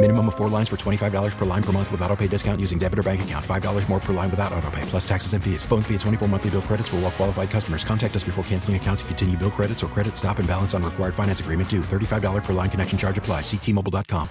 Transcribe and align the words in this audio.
Minimum 0.00 0.28
of 0.28 0.36
four 0.36 0.48
lines 0.48 0.68
for 0.68 0.76
$25 0.76 1.36
per 1.36 1.44
line 1.44 1.62
per 1.62 1.72
month 1.72 1.90
with 1.90 2.00
auto 2.02 2.14
pay 2.14 2.28
discount 2.28 2.60
using 2.60 2.78
debit 2.78 3.00
or 3.00 3.02
bank 3.02 3.22
account. 3.22 3.44
$5 3.44 3.88
more 3.88 3.98
per 3.98 4.12
line 4.12 4.30
without 4.30 4.52
auto 4.52 4.70
pay, 4.70 4.82
plus 4.82 5.06
taxes 5.08 5.32
and 5.32 5.42
fees. 5.42 5.64
Phone 5.64 5.82
fee 5.82 5.94
at 5.96 6.00
24 6.02 6.28
monthly 6.28 6.50
bill 6.50 6.62
credits 6.62 6.88
for 6.88 6.96
all 6.96 7.02
well 7.02 7.10
qualified 7.10 7.50
customers. 7.50 7.82
Contact 7.82 8.14
us 8.14 8.22
before 8.22 8.44
canceling 8.44 8.76
account 8.76 9.00
to 9.00 9.04
continue 9.06 9.36
bill 9.36 9.50
credits 9.50 9.82
or 9.82 9.88
credit 9.88 10.16
stop 10.16 10.38
and 10.38 10.46
balance 10.46 10.72
on 10.72 10.84
required 10.84 11.16
finance 11.16 11.40
agreement 11.40 11.68
due. 11.68 11.80
$35 11.80 12.44
per 12.44 12.52
line 12.52 12.70
connection 12.70 12.96
charge 12.96 13.18
apply. 13.18 13.40
Ctmobile.com. 13.40 14.28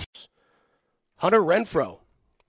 Hunter 1.18 1.42
Renfroe, 1.42 2.00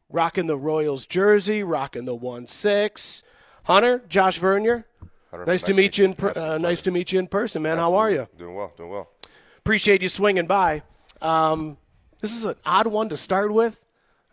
rocking 0.08 0.46
the 0.46 0.56
Royals 0.56 1.04
jersey, 1.04 1.64
rocking 1.64 2.04
the 2.04 2.14
one 2.14 2.46
six. 2.46 3.24
Hunter, 3.64 4.00
Josh 4.08 4.38
Vernier, 4.38 4.86
Hunter, 5.32 5.44
nice, 5.44 5.64
to 5.64 5.74
meet 5.74 5.98
you 5.98 6.04
in 6.04 6.14
per- 6.14 6.34
uh, 6.36 6.56
nice 6.58 6.82
to 6.82 6.92
meet 6.92 7.10
you 7.10 7.18
in 7.18 7.26
person, 7.26 7.62
man. 7.62 7.78
How 7.78 7.96
are 7.96 8.12
you? 8.12 8.28
Doing 8.38 8.54
well, 8.54 8.72
doing 8.76 8.90
well. 8.90 9.10
Appreciate 9.58 10.02
you 10.02 10.08
swinging 10.08 10.46
by. 10.46 10.82
Um, 11.20 11.78
this 12.20 12.34
is 12.36 12.44
an 12.44 12.56
odd 12.64 12.86
one 12.86 13.08
to 13.10 13.16
start 13.16 13.52
with, 13.52 13.84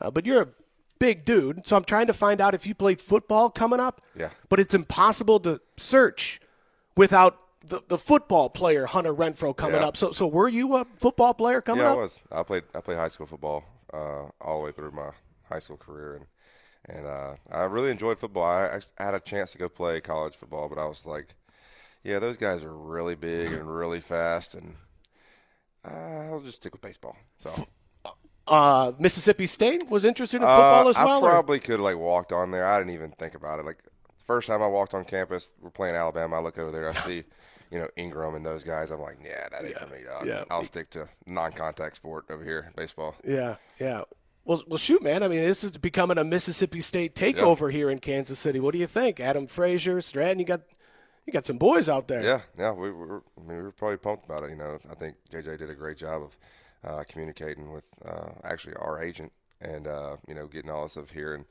uh, 0.01 0.11
but 0.11 0.25
you're 0.25 0.41
a 0.41 0.47
big 0.99 1.25
dude, 1.25 1.67
so 1.67 1.75
I'm 1.75 1.83
trying 1.83 2.07
to 2.07 2.13
find 2.13 2.39
out 2.41 2.53
if 2.53 2.65
you 2.65 2.73
played 2.73 3.01
football 3.01 3.49
coming 3.49 3.79
up. 3.79 4.01
Yeah. 4.17 4.29
But 4.49 4.59
it's 4.59 4.73
impossible 4.73 5.39
to 5.41 5.61
search 5.77 6.39
without 6.95 7.37
the, 7.65 7.81
the 7.87 7.97
football 7.97 8.49
player 8.49 8.85
Hunter 8.85 9.13
Renfrow 9.13 9.55
coming 9.55 9.81
Yeah. 9.81 9.87
up. 9.87 9.97
So 9.97 10.11
so 10.11 10.27
were 10.27 10.47
you 10.47 10.75
a 10.75 10.85
football 10.99 11.33
player 11.33 11.61
coming 11.61 11.83
yeah, 11.83 11.91
up? 11.91 11.97
I 11.97 12.01
was. 12.01 12.23
I 12.31 12.43
played. 12.43 12.63
I 12.73 12.81
played 12.81 12.97
high 12.97 13.07
school 13.09 13.25
football 13.27 13.63
uh, 13.93 14.25
all 14.41 14.59
the 14.59 14.65
way 14.65 14.71
through 14.71 14.91
my 14.91 15.09
high 15.49 15.59
school 15.59 15.77
career, 15.77 16.15
and 16.15 16.25
and 16.97 17.07
uh, 17.07 17.35
I 17.51 17.63
really 17.63 17.89
enjoyed 17.89 18.19
football. 18.19 18.43
I, 18.43 18.79
I 18.99 19.03
had 19.03 19.15
a 19.15 19.19
chance 19.19 19.51
to 19.53 19.57
go 19.57 19.67
play 19.67 19.99
college 20.01 20.35
football, 20.35 20.69
but 20.69 20.77
I 20.77 20.85
was 20.85 21.05
like, 21.07 21.33
yeah, 22.03 22.19
those 22.19 22.37
guys 22.37 22.63
are 22.63 22.73
really 22.75 23.15
big 23.15 23.51
and 23.51 23.67
really 23.67 23.99
fast, 23.99 24.53
and 24.53 24.75
uh, 25.83 26.29
I'll 26.29 26.41
just 26.41 26.57
stick 26.57 26.73
with 26.73 26.81
baseball. 26.81 27.17
So 27.39 27.49
Uh, 28.47 28.91
Mississippi 28.99 29.47
State 29.47 29.89
was 29.89 30.05
interested 30.05 30.37
in 30.37 30.41
football 30.43 30.87
uh, 30.87 30.89
as 30.89 30.95
well. 30.97 31.07
I 31.07 31.27
or- 31.27 31.29
probably 31.31 31.59
could 31.59 31.79
like 31.79 31.97
walked 31.97 32.31
on 32.31 32.51
there. 32.51 32.65
I 32.67 32.77
didn't 32.77 32.93
even 32.93 33.11
think 33.11 33.33
about 33.35 33.59
it. 33.59 33.65
Like 33.65 33.77
first 34.25 34.47
time 34.47 34.61
I 34.61 34.67
walked 34.67 34.93
on 34.93 35.03
campus, 35.05 35.53
we're 35.61 35.71
playing 35.71 35.95
Alabama. 35.95 36.37
I 36.37 36.39
look 36.39 36.57
over 36.57 36.71
there, 36.71 36.89
I 36.89 36.93
see. 36.93 37.23
You 37.71 37.79
know 37.79 37.89
Ingram 37.97 38.35
and 38.35 38.45
those 38.45 38.63
guys. 38.63 38.91
I'm 38.91 39.01
like, 39.01 39.17
yeah, 39.25 39.49
that 39.51 39.65
ain't 39.65 39.75
for 39.75 39.87
me, 39.87 40.03
dog. 40.05 40.27
yeah. 40.27 40.43
I'll 40.51 40.63
stick 40.63 40.91
to 40.91 41.09
non-contact 41.25 41.95
sport 41.95 42.25
over 42.29 42.43
here, 42.43 42.71
baseball. 42.77 43.15
Yeah, 43.25 43.55
yeah. 43.79 44.03
Well, 44.45 44.63
well, 44.67 44.77
shoot, 44.77 45.01
man. 45.01 45.23
I 45.23 45.27
mean, 45.27 45.41
this 45.41 45.63
is 45.63 45.75
becoming 45.79 46.19
a 46.19 46.23
Mississippi 46.23 46.79
State 46.79 47.15
takeover 47.15 47.71
here 47.71 47.89
in 47.89 47.97
Kansas 47.99 48.37
City. 48.37 48.59
What 48.59 48.73
do 48.73 48.77
you 48.77 48.85
think, 48.85 49.19
Adam 49.19 49.47
Frazier, 49.47 49.99
Stratton? 49.99 50.37
You 50.39 50.45
got, 50.45 50.61
you 51.25 51.33
got 51.33 51.47
some 51.47 51.57
boys 51.57 51.89
out 51.89 52.07
there. 52.07 52.21
Yeah, 52.23 52.41
yeah, 52.57 52.71
we 52.71 52.91
were. 52.91 53.23
I 53.35 53.41
mean, 53.41 53.57
we 53.57 53.63
were 53.63 53.71
probably 53.71 53.97
pumped 53.97 54.25
about 54.25 54.43
it. 54.43 54.51
You 54.51 54.57
know, 54.57 54.77
I 54.89 54.93
think 54.93 55.15
JJ 55.33 55.57
did 55.57 55.69
a 55.71 55.75
great 55.75 55.97
job 55.97 56.21
of 56.21 56.37
uh, 56.85 57.03
communicating 57.07 57.71
with 57.71 57.85
uh, 58.05 58.29
actually 58.43 58.75
our 58.75 59.01
agent, 59.01 59.31
and 59.59 59.87
uh, 59.87 60.17
you 60.27 60.35
know, 60.35 60.47
getting 60.47 60.69
all 60.69 60.83
this 60.83 60.93
stuff 60.93 61.09
here, 61.09 61.33
and 61.33 61.45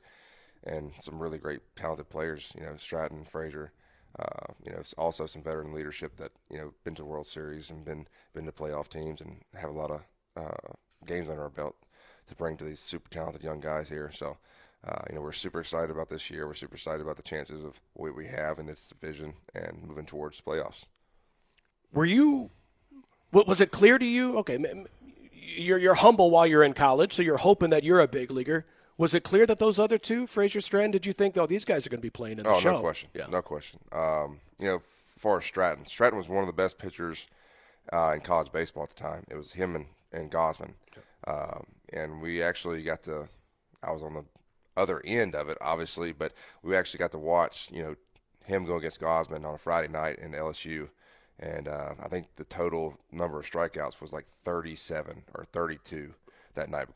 and 0.63 0.91
some 0.99 1.21
really 1.21 1.37
great 1.37 1.61
talented 1.75 2.09
players. 2.09 2.53
You 2.55 2.63
know, 2.63 2.75
Stratton, 2.77 3.25
Frazier. 3.25 3.71
Uh, 4.17 4.53
you 4.65 4.71
know, 4.71 4.81
also 4.97 5.25
some 5.25 5.43
veteran 5.43 5.73
leadership 5.73 6.15
that 6.15 6.31
you 6.49 6.57
know 6.57 6.73
been 6.85 6.95
to 6.95 7.03
World 7.03 7.27
Series 7.27 7.69
and 7.69 7.83
been 7.83 8.07
been 8.33 8.45
to 8.45 8.51
playoff 8.51 8.87
teams 8.87 9.19
and 9.19 9.41
have 9.53 9.69
a 9.69 9.73
lot 9.73 9.91
of 9.91 10.01
uh, 10.37 10.73
games 11.05 11.27
under 11.27 11.43
our 11.43 11.49
belt 11.49 11.75
to 12.27 12.35
bring 12.35 12.55
to 12.57 12.63
these 12.63 12.79
super 12.79 13.09
talented 13.09 13.43
young 13.43 13.59
guys 13.59 13.89
here. 13.89 14.11
So. 14.13 14.37
Uh, 14.87 15.01
you 15.09 15.15
know, 15.15 15.21
we're 15.21 15.31
super 15.31 15.59
excited 15.59 15.89
about 15.89 16.09
this 16.09 16.29
year. 16.29 16.45
We're 16.45 16.53
super 16.53 16.75
excited 16.75 17.01
about 17.01 17.15
the 17.15 17.23
chances 17.23 17.63
of 17.63 17.81
what 17.93 18.15
we 18.15 18.27
have 18.27 18.59
in 18.59 18.67
this 18.67 18.87
division 18.87 19.33
and 19.55 19.81
moving 19.83 20.05
towards 20.05 20.39
playoffs. 20.41 20.85
Were 21.91 22.05
you? 22.05 22.51
What 23.31 23.47
was 23.47 23.59
it 23.59 23.71
clear 23.71 23.97
to 23.97 24.05
you? 24.05 24.37
Okay, 24.37 24.59
you're 25.35 25.77
you're 25.77 25.93
humble 25.95 26.31
while 26.31 26.47
you're 26.47 26.63
in 26.63 26.73
college, 26.73 27.13
so 27.13 27.21
you're 27.21 27.37
hoping 27.37 27.69
that 27.71 27.83
you're 27.83 27.99
a 27.99 28.07
big 28.07 28.31
leaguer. 28.31 28.65
Was 28.97 29.13
it 29.13 29.23
clear 29.23 29.45
that 29.45 29.57
those 29.59 29.77
other 29.77 29.97
two, 29.97 30.25
Frazier, 30.25 30.61
Stratton, 30.61 30.91
did 30.91 31.05
you 31.05 31.11
think, 31.11 31.35
oh, 31.37 31.45
these 31.45 31.65
guys 31.65 31.85
are 31.85 31.89
going 31.89 31.99
to 31.99 32.05
be 32.05 32.09
playing 32.09 32.37
in 32.37 32.45
the 32.45 32.49
Oh, 32.51 32.59
show? 32.59 32.73
no 32.73 32.79
question. 32.79 33.09
Yeah. 33.13 33.25
No 33.29 33.41
question. 33.41 33.79
Um, 33.91 34.39
you 34.57 34.67
know, 34.67 34.81
far 35.17 35.39
as 35.39 35.43
Stratton, 35.45 35.85
Stratton 35.85 36.17
was 36.17 36.29
one 36.29 36.39
of 36.39 36.47
the 36.47 36.53
best 36.53 36.77
pitchers 36.77 37.27
uh, 37.91 38.13
in 38.15 38.21
college 38.21 38.53
baseball 38.53 38.83
at 38.83 38.95
the 38.95 39.01
time. 39.03 39.25
It 39.29 39.35
was 39.35 39.51
him 39.51 39.75
and, 39.75 39.87
and 40.13 40.31
Gausman. 40.31 40.75
Um, 41.27 41.65
and 41.91 42.21
we 42.21 42.41
actually 42.41 42.83
got 42.83 43.03
to, 43.03 43.27
I 43.83 43.91
was 43.91 44.01
on 44.01 44.13
the 44.13 44.23
other 44.77 45.01
end 45.03 45.35
of 45.35 45.49
it, 45.49 45.57
obviously, 45.59 46.13
but 46.13 46.31
we 46.63 46.73
actually 46.77 46.99
got 46.99 47.11
to 47.11 47.17
watch, 47.17 47.67
you 47.73 47.83
know, 47.83 47.95
him 48.45 48.63
go 48.63 48.77
against 48.77 49.01
Gausman 49.01 49.43
on 49.45 49.55
a 49.55 49.57
Friday 49.57 49.91
night 49.91 50.19
in 50.19 50.31
LSU. 50.31 50.87
And 51.39 51.67
uh, 51.67 51.93
I 52.01 52.07
think 52.07 52.27
the 52.37 52.45
total 52.45 52.97
number 53.11 53.39
of 53.39 53.49
strikeouts 53.49 53.99
was 53.99 54.13
like 54.13 54.25
37 54.43 55.23
or 55.33 55.43
32 55.43 56.13
that 56.53 56.69
night 56.69 56.87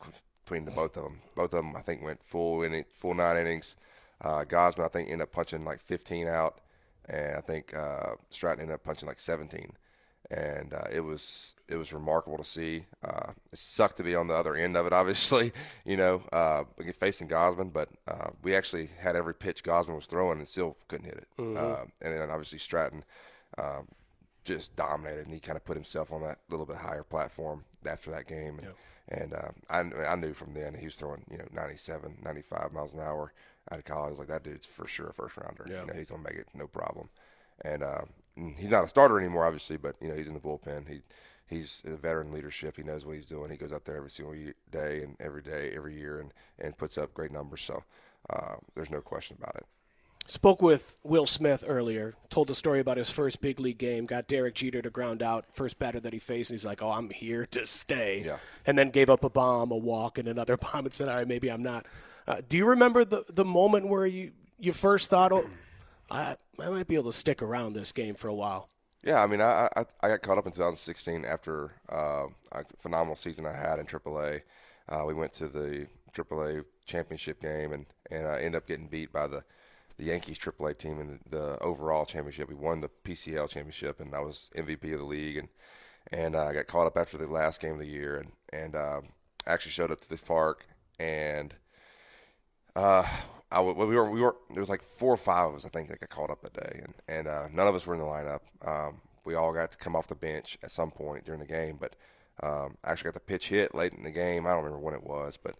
between 0.45 0.65
the 0.65 0.71
both 0.71 0.97
of 0.97 1.03
them. 1.03 1.19
Both 1.35 1.53
of 1.53 1.63
them, 1.63 1.75
I 1.75 1.81
think, 1.81 2.01
went 2.01 2.23
full 2.23 2.63
inning, 2.63 2.85
full 2.89 3.13
nine 3.13 3.37
innings. 3.37 3.75
Uh, 4.21 4.43
Gausman, 4.43 4.85
I 4.85 4.87
think, 4.87 5.09
ended 5.09 5.23
up 5.23 5.31
punching 5.31 5.63
like 5.63 5.81
15 5.81 6.27
out, 6.27 6.59
and 7.07 7.37
I 7.37 7.41
think 7.41 7.75
uh, 7.75 8.15
Stratton 8.29 8.61
ended 8.61 8.75
up 8.75 8.83
punching 8.83 9.07
like 9.07 9.19
17. 9.19 9.73
And 10.31 10.73
uh, 10.73 10.83
it 10.91 10.99
was 10.99 11.55
it 11.67 11.75
was 11.75 11.91
remarkable 11.91 12.37
to 12.37 12.43
see. 12.43 12.85
Uh, 13.03 13.31
it 13.51 13.57
sucked 13.57 13.97
to 13.97 14.03
be 14.03 14.15
on 14.15 14.27
the 14.27 14.35
other 14.35 14.55
end 14.55 14.77
of 14.77 14.85
it, 14.85 14.93
obviously, 15.01 15.51
you 15.85 15.97
know, 15.97 16.21
uh, 16.31 16.65
facing 16.99 17.27
Gausman. 17.27 17.73
But 17.73 17.89
uh, 18.07 18.29
we 18.43 18.55
actually 18.55 18.89
had 18.99 19.15
every 19.15 19.33
pitch 19.33 19.63
Gausman 19.63 19.95
was 19.95 20.05
throwing 20.05 20.37
and 20.37 20.47
still 20.47 20.77
couldn't 20.87 21.05
hit 21.05 21.17
it. 21.17 21.27
Uh, 21.57 21.85
and 22.01 22.13
then 22.13 22.29
obviously 22.29 22.59
Stratton 22.59 23.03
um, 23.57 23.87
just 24.53 24.75
dominated, 24.75 25.25
and 25.25 25.33
he 25.33 25.39
kind 25.39 25.55
of 25.55 25.63
put 25.63 25.77
himself 25.77 26.11
on 26.11 26.21
that 26.21 26.39
little 26.49 26.65
bit 26.65 26.77
higher 26.77 27.03
platform 27.03 27.63
after 27.85 28.11
that 28.11 28.27
game. 28.27 28.57
And, 28.59 28.61
and 29.21 29.33
uh, 29.33 29.51
I, 29.69 30.11
I 30.11 30.15
knew 30.15 30.33
from 30.33 30.53
then 30.53 30.73
he 30.73 30.85
was 30.85 30.95
throwing, 30.95 31.23
you 31.31 31.37
know, 31.37 31.47
97, 31.53 32.17
95 32.23 32.73
miles 32.73 32.93
an 32.93 32.99
hour 32.99 33.33
out 33.71 33.77
of 33.77 33.85
college. 33.85 34.17
Like, 34.17 34.27
that 34.27 34.43
dude's 34.43 34.65
for 34.65 34.87
sure 34.87 35.07
a 35.09 35.13
first 35.13 35.37
rounder. 35.37 35.65
You 35.81 35.87
know, 35.87 35.93
he's 35.93 36.09
going 36.09 36.23
to 36.23 36.29
make 36.29 36.39
it 36.39 36.47
no 36.53 36.67
problem. 36.67 37.09
And 37.63 37.83
uh, 37.83 38.01
he's 38.35 38.71
not 38.71 38.85
a 38.85 38.89
starter 38.89 39.19
anymore, 39.19 39.45
obviously, 39.45 39.77
but, 39.77 39.95
you 40.01 40.09
know, 40.09 40.15
he's 40.15 40.27
in 40.27 40.33
the 40.33 40.39
bullpen. 40.39 40.87
He 40.87 41.01
He's 41.49 41.83
a 41.87 41.97
veteran 41.97 42.31
leadership. 42.31 42.77
He 42.77 42.83
knows 42.83 43.07
what 43.07 43.15
he's 43.15 43.25
doing. 43.25 43.49
He 43.49 43.57
goes 43.57 43.73
out 43.73 43.83
there 43.83 43.97
every 43.97 44.11
single 44.11 44.35
day 44.71 45.01
and 45.01 45.17
every 45.19 45.41
day, 45.41 45.71
every 45.75 45.95
year, 45.95 46.19
and, 46.19 46.31
and 46.59 46.77
puts 46.77 46.95
up 46.95 47.11
great 47.15 47.31
numbers. 47.31 47.61
So 47.61 47.83
uh, 48.29 48.57
there's 48.75 48.91
no 48.91 49.01
question 49.01 49.35
about 49.41 49.55
it. 49.55 49.65
Spoke 50.29 50.61
with 50.61 50.99
Will 51.03 51.25
Smith 51.25 51.63
earlier, 51.67 52.13
told 52.29 52.49
the 52.49 52.53
story 52.53 52.79
about 52.79 52.97
his 52.97 53.09
first 53.09 53.41
big 53.41 53.59
league 53.59 53.79
game, 53.79 54.05
got 54.05 54.27
Derek 54.27 54.53
Jeter 54.53 54.79
to 54.79 54.91
ground 54.91 55.23
out, 55.23 55.45
first 55.53 55.79
batter 55.79 55.99
that 56.01 56.13
he 56.13 56.19
faced, 56.19 56.51
and 56.51 56.55
he's 56.55 56.67
like, 56.67 56.83
oh, 56.83 56.91
I'm 56.91 57.09
here 57.09 57.47
to 57.47 57.65
stay. 57.65 58.21
Yeah. 58.23 58.37
And 58.63 58.77
then 58.77 58.91
gave 58.91 59.09
up 59.09 59.23
a 59.23 59.29
bomb, 59.31 59.71
a 59.71 59.75
walk, 59.75 60.19
and 60.19 60.27
another 60.27 60.55
bomb 60.71 60.85
and 60.85 60.93
said, 60.93 61.09
all 61.09 61.15
right, 61.15 61.27
maybe 61.27 61.49
I'm 61.49 61.63
not. 61.63 61.87
Uh, 62.27 62.41
do 62.47 62.57
you 62.57 62.67
remember 62.67 63.03
the, 63.03 63.23
the 63.27 63.43
moment 63.43 63.87
where 63.87 64.05
you, 64.05 64.33
you 64.59 64.71
first 64.71 65.09
thought, 65.09 65.31
oh, 65.31 65.49
I, 66.11 66.35
I 66.59 66.69
might 66.69 66.87
be 66.87 66.93
able 66.93 67.11
to 67.11 67.17
stick 67.17 67.41
around 67.41 67.73
this 67.73 67.91
game 67.91 68.13
for 68.13 68.27
a 68.27 68.35
while? 68.35 68.69
Yeah, 69.03 69.23
I 69.23 69.25
mean, 69.25 69.41
I 69.41 69.67
I, 69.75 69.85
I 70.01 70.09
got 70.09 70.21
caught 70.21 70.37
up 70.37 70.45
in 70.45 70.51
2016 70.51 71.25
after 71.25 71.71
uh, 71.91 72.27
a 72.51 72.63
phenomenal 72.77 73.15
season 73.15 73.47
I 73.47 73.53
had 73.55 73.79
in 73.79 73.87
AAA. 73.87 74.41
Uh, 74.89 75.05
we 75.07 75.15
went 75.15 75.31
to 75.33 75.47
the 75.47 75.87
AAA 76.13 76.65
championship 76.85 77.41
game 77.41 77.71
and 77.73 77.87
and 78.11 78.27
I 78.27 78.37
ended 78.37 78.55
up 78.55 78.67
getting 78.67 78.87
beat 78.87 79.11
by 79.11 79.25
the 79.25 79.43
the 79.99 80.05
Yankees 80.05 80.39
AAA 80.39 80.77
team 80.77 80.99
in 80.99 81.19
the, 81.29 81.37
the 81.37 81.59
overall 81.59 82.05
championship. 82.05 82.49
We 82.49 82.55
won 82.55 82.81
the 82.81 82.89
PCL 83.03 83.49
championship, 83.49 83.99
and 83.99 84.15
I 84.15 84.19
was 84.21 84.49
MVP 84.55 84.91
of 84.93 84.99
the 84.99 85.05
league. 85.05 85.37
And 85.37 85.49
and 86.11 86.35
uh, 86.35 86.45
I 86.45 86.53
got 86.53 86.65
caught 86.65 86.87
up 86.87 86.97
after 86.97 87.17
the 87.17 87.27
last 87.27 87.61
game 87.61 87.73
of 87.73 87.79
the 87.79 87.85
year, 87.85 88.17
and 88.17 88.31
and 88.51 88.75
uh, 88.75 89.01
actually 89.45 89.73
showed 89.73 89.91
up 89.91 90.01
to 90.01 90.09
the 90.09 90.17
park 90.17 90.65
and 90.99 91.55
uh, 92.75 93.05
I 93.51 93.61
we 93.61 93.73
were 93.73 94.09
we 94.09 94.21
were 94.21 94.35
there 94.51 94.59
was 94.59 94.69
like 94.69 94.83
four 94.83 95.13
or 95.13 95.17
five 95.17 95.49
of 95.49 95.55
us 95.55 95.65
I 95.65 95.69
think 95.69 95.89
that 95.89 95.99
got 95.99 96.09
called 96.09 96.29
up 96.29 96.41
that 96.41 96.53
day, 96.53 96.81
and 96.83 96.93
and 97.07 97.27
uh, 97.27 97.47
none 97.51 97.67
of 97.67 97.75
us 97.75 97.87
were 97.87 97.95
in 97.95 97.99
the 97.99 98.05
lineup. 98.05 98.41
Um, 98.65 99.01
we 99.25 99.35
all 99.35 99.53
got 99.53 99.71
to 99.71 99.77
come 99.77 99.95
off 99.95 100.07
the 100.07 100.15
bench 100.15 100.57
at 100.63 100.71
some 100.71 100.91
point 100.91 101.25
during 101.25 101.39
the 101.39 101.47
game, 101.47 101.77
but 101.79 101.95
um, 102.41 102.77
I 102.83 102.91
actually 102.91 103.09
got 103.09 103.13
the 103.15 103.19
pitch 103.21 103.49
hit 103.49 103.75
late 103.75 103.93
in 103.93 104.03
the 104.03 104.11
game. 104.11 104.45
I 104.45 104.51
don't 104.51 104.63
remember 104.63 104.79
when 104.79 104.93
it 104.93 105.03
was, 105.03 105.37
but 105.41 105.57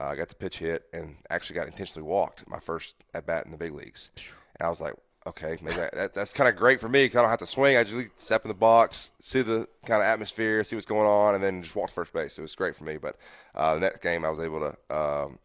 uh, 0.00 0.06
I 0.06 0.16
got 0.16 0.28
the 0.28 0.34
pitch 0.34 0.58
hit 0.58 0.86
and 0.92 1.16
actually 1.30 1.56
got 1.56 1.66
intentionally 1.66 2.06
walked 2.06 2.48
my 2.48 2.58
first 2.58 2.94
at 3.14 3.26
bat 3.26 3.44
in 3.44 3.52
the 3.52 3.58
big 3.58 3.74
leagues. 3.74 4.10
And 4.56 4.66
I 4.66 4.70
was 4.70 4.80
like, 4.80 4.94
okay, 5.26 5.56
maybe 5.62 5.76
that, 5.76 5.94
that, 5.94 6.14
that's 6.14 6.32
kind 6.32 6.48
of 6.48 6.56
great 6.56 6.80
for 6.80 6.88
me 6.88 7.04
because 7.04 7.16
I 7.16 7.20
don't 7.20 7.30
have 7.30 7.38
to 7.40 7.46
swing. 7.46 7.76
I 7.76 7.84
just 7.84 8.18
step 8.18 8.44
in 8.44 8.48
the 8.48 8.54
box, 8.54 9.12
see 9.20 9.42
the 9.42 9.68
kind 9.86 10.00
of 10.00 10.06
atmosphere, 10.06 10.64
see 10.64 10.76
what's 10.76 10.86
going 10.86 11.06
on, 11.06 11.34
and 11.34 11.42
then 11.42 11.62
just 11.62 11.76
walk 11.76 11.88
to 11.88 11.94
first 11.94 12.12
base. 12.12 12.38
It 12.38 12.42
was 12.42 12.54
great 12.54 12.74
for 12.74 12.84
me. 12.84 12.96
But 12.96 13.16
uh, 13.54 13.74
the 13.74 13.80
next 13.80 14.02
game, 14.02 14.24
I 14.24 14.30
was 14.30 14.40
able 14.40 14.60
to 14.60 14.96
um, 14.96 15.38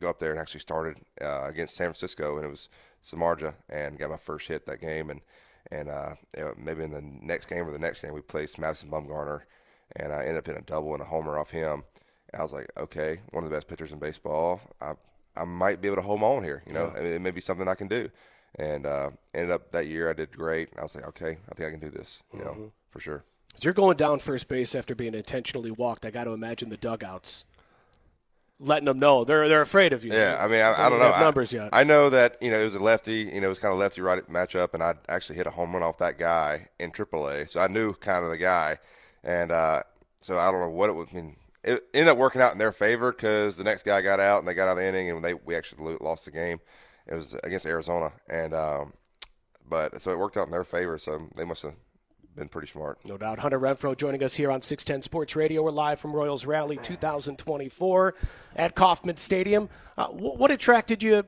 go 0.00 0.08
up 0.08 0.18
there 0.18 0.30
and 0.30 0.40
actually 0.40 0.60
started 0.60 0.98
uh, 1.20 1.44
against 1.46 1.74
San 1.74 1.88
Francisco, 1.88 2.36
and 2.36 2.46
it 2.46 2.50
was 2.50 2.68
Samardzija, 3.04 3.54
and 3.68 3.98
got 3.98 4.10
my 4.10 4.16
first 4.16 4.48
hit 4.48 4.66
that 4.66 4.80
game. 4.80 5.10
And 5.10 5.20
and 5.70 5.88
uh, 5.90 6.14
maybe 6.56 6.82
in 6.82 6.92
the 6.92 7.02
next 7.02 7.46
game 7.46 7.68
or 7.68 7.72
the 7.72 7.78
next 7.78 8.00
game, 8.00 8.14
we 8.14 8.22
placed 8.22 8.58
Madison 8.58 8.90
Bumgarner, 8.90 9.42
and 9.96 10.12
I 10.12 10.20
ended 10.20 10.38
up 10.38 10.48
in 10.48 10.56
a 10.56 10.62
double 10.62 10.94
and 10.94 11.02
a 11.02 11.06
homer 11.06 11.38
off 11.38 11.50
him. 11.50 11.84
And 12.32 12.40
I 12.40 12.42
was 12.42 12.52
like, 12.52 12.70
okay, 12.76 13.20
one 13.30 13.44
of 13.44 13.50
the 13.50 13.56
best 13.56 13.68
pitchers 13.68 13.92
in 13.92 13.98
baseball. 13.98 14.60
I 14.80 14.94
I 15.36 15.44
might 15.44 15.80
be 15.80 15.88
able 15.88 15.96
to 15.96 16.02
hold 16.02 16.20
my 16.20 16.26
own 16.26 16.42
here. 16.42 16.62
You 16.66 16.74
know, 16.74 16.92
yeah. 16.94 17.02
it 17.02 17.20
may 17.20 17.30
be 17.30 17.40
something 17.40 17.68
I 17.68 17.74
can 17.74 17.88
do. 17.88 18.10
And 18.56 18.86
uh, 18.86 19.10
ended 19.34 19.52
up 19.52 19.70
that 19.72 19.86
year, 19.86 20.10
I 20.10 20.14
did 20.14 20.32
great. 20.32 20.70
I 20.78 20.82
was 20.82 20.94
like, 20.94 21.06
okay, 21.08 21.38
I 21.50 21.54
think 21.54 21.68
I 21.68 21.70
can 21.70 21.80
do 21.80 21.90
this. 21.90 22.22
You 22.32 22.40
mm-hmm. 22.40 22.60
know, 22.60 22.72
for 22.90 22.98
sure. 22.98 23.24
You're 23.60 23.72
going 23.72 23.96
down 23.96 24.18
first 24.18 24.48
base 24.48 24.74
after 24.74 24.94
being 24.94 25.14
intentionally 25.14 25.70
walked, 25.70 26.04
I 26.04 26.10
got 26.10 26.24
to 26.24 26.30
imagine 26.30 26.68
the 26.68 26.76
dugouts 26.76 27.44
letting 28.60 28.86
them 28.86 28.98
know 28.98 29.24
they're 29.24 29.48
they're 29.48 29.62
afraid 29.62 29.92
of 29.92 30.04
you. 30.04 30.12
Yeah, 30.12 30.36
I 30.40 30.48
mean, 30.48 30.60
I, 30.60 30.86
I 30.86 30.90
don't 30.90 30.98
know 30.98 31.10
numbers 31.20 31.52
yet. 31.52 31.70
I 31.72 31.84
know 31.84 32.10
that 32.10 32.36
you 32.40 32.50
know 32.50 32.60
it 32.60 32.64
was 32.64 32.74
a 32.74 32.82
lefty, 32.82 33.30
you 33.32 33.40
know, 33.40 33.46
it 33.46 33.50
was 33.50 33.58
kind 33.58 33.72
of 33.72 33.78
lefty 33.78 34.00
right 34.00 34.26
matchup, 34.28 34.74
and 34.74 34.82
I 34.82 34.94
actually 35.08 35.36
hit 35.36 35.46
a 35.46 35.50
home 35.50 35.72
run 35.72 35.82
off 35.82 35.98
that 35.98 36.18
guy 36.18 36.68
in 36.78 36.90
AAA, 36.90 37.48
so 37.48 37.60
I 37.60 37.68
knew 37.68 37.94
kind 37.94 38.24
of 38.24 38.30
the 38.30 38.38
guy, 38.38 38.78
and 39.22 39.50
uh, 39.50 39.82
so 40.20 40.38
I 40.38 40.50
don't 40.50 40.60
know 40.60 40.70
what 40.70 40.90
it 40.90 40.94
would 40.94 41.12
mean. 41.12 41.36
It 41.64 41.84
ended 41.92 42.08
up 42.12 42.18
working 42.18 42.40
out 42.40 42.52
in 42.52 42.58
their 42.58 42.72
favor 42.72 43.12
because 43.12 43.56
the 43.56 43.64
next 43.64 43.84
guy 43.84 44.00
got 44.00 44.20
out 44.20 44.38
and 44.38 44.48
they 44.48 44.54
got 44.54 44.68
out 44.68 44.72
of 44.72 44.76
the 44.78 44.86
inning, 44.86 45.10
and 45.10 45.24
they 45.24 45.34
we 45.34 45.56
actually 45.56 45.96
lost 46.00 46.24
the 46.24 46.30
game. 46.30 46.60
It 47.06 47.14
was 47.14 47.34
against 47.42 47.66
Arizona, 47.66 48.12
and 48.28 48.54
um, 48.54 48.92
but 49.68 50.00
so 50.00 50.10
it 50.12 50.18
worked 50.18 50.36
out 50.36 50.46
in 50.46 50.52
their 50.52 50.64
favor. 50.64 50.98
So 50.98 51.28
they 51.36 51.44
must 51.44 51.62
have 51.62 51.74
been 52.36 52.48
pretty 52.48 52.68
smart. 52.68 52.98
No 53.06 53.18
doubt. 53.18 53.40
Hunter 53.40 53.58
Renfroe 53.58 53.96
joining 53.96 54.22
us 54.22 54.34
here 54.34 54.50
on 54.50 54.62
610 54.62 55.02
Sports 55.02 55.34
Radio. 55.36 55.62
We're 55.62 55.70
live 55.72 55.98
from 55.98 56.12
Royals 56.12 56.46
Rally 56.46 56.78
2024 56.82 58.14
at 58.56 58.74
Kauffman 58.74 59.16
Stadium. 59.16 59.68
Uh, 59.96 60.06
what 60.08 60.50
attracted 60.50 61.02
you? 61.02 61.16
Uh, 61.16 61.24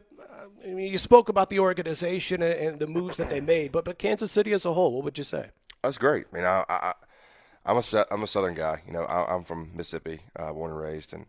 I 0.65 0.69
mean, 0.69 0.93
you 0.93 0.99
spoke 0.99 1.29
about 1.29 1.50
the 1.50 1.59
organization 1.59 2.43
and 2.43 2.79
the 2.79 2.87
moves 2.87 3.17
that 3.17 3.29
they 3.29 3.41
made, 3.41 3.73
but 3.73 3.85
but 3.85 3.99
Kansas 3.99 4.31
City 4.31 4.53
as 4.53 4.65
a 4.65 4.73
whole, 4.73 4.93
what 4.93 5.05
would 5.05 5.19
you 5.19 5.25
say? 5.25 5.50
That's 5.82 5.99
great. 5.99 6.27
I 6.32 6.37
mean, 6.37 6.44
I, 6.44 6.65
I, 6.69 6.94
I'm 7.64 7.76
a 7.76 8.06
I'm 8.10 8.22
a 8.22 8.26
Southern 8.26 8.54
guy. 8.54 8.82
You 8.86 8.92
know, 8.92 9.04
I, 9.04 9.34
am 9.34 9.44
from 9.44 9.70
Mississippi, 9.74 10.20
uh, 10.36 10.52
born 10.52 10.72
and 10.72 10.80
raised, 10.80 11.12
and 11.12 11.26